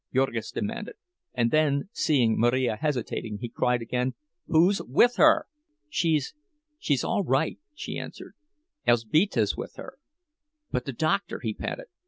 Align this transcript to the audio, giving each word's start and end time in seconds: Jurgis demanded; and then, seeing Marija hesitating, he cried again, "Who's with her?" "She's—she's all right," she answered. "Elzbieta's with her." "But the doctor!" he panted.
Jurgis 0.11 0.49
demanded; 0.49 0.95
and 1.35 1.51
then, 1.51 1.87
seeing 1.91 2.35
Marija 2.39 2.77
hesitating, 2.77 3.37
he 3.39 3.47
cried 3.49 3.83
again, 3.83 4.15
"Who's 4.47 4.81
with 4.81 5.17
her?" 5.17 5.45
"She's—she's 5.91 7.03
all 7.03 7.23
right," 7.23 7.59
she 7.75 7.99
answered. 7.99 8.33
"Elzbieta's 8.87 9.55
with 9.55 9.75
her." 9.75 9.99
"But 10.71 10.85
the 10.85 10.93
doctor!" 10.93 11.41
he 11.43 11.53
panted. 11.53 11.85